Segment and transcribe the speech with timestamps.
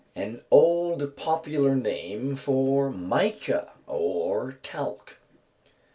[0.15, 5.17] _An old popular name for mica or talc.